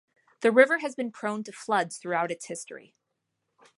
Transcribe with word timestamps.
The 0.39 0.51
river 0.51 0.79
has 0.79 0.95
been 0.95 1.11
prone 1.11 1.43
to 1.43 1.51
floods 1.51 1.99
throughout 1.99 2.31
its 2.31 2.47
history. 2.47 2.95